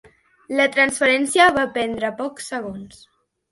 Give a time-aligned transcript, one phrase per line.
[0.59, 3.07] La transferència va prendre pocs segons.